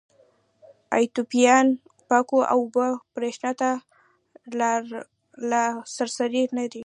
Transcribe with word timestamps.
ایتوپیایان 0.95 1.67
پاکو 2.09 2.39
اوبو 2.55 2.85
برېښنا 3.15 3.51
ته 3.59 3.69
لاسرسی 5.51 6.43
نه 6.57 6.61
لري. 6.65 6.79